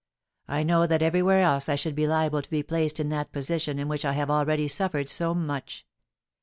I 0.47 0.63
know 0.63 0.87
that 0.87 1.03
everywhere 1.03 1.43
else 1.43 1.69
I 1.69 1.75
should 1.75 1.93
be 1.93 2.07
liable 2.07 2.41
to 2.41 2.49
be 2.49 2.63
placed 2.63 2.99
in 2.99 3.09
that 3.09 3.31
position 3.31 3.77
in 3.77 3.87
which 3.87 4.03
I 4.03 4.13
have 4.13 4.31
already 4.31 4.67
suffered 4.67 5.09
so 5.09 5.35
much. 5.35 5.85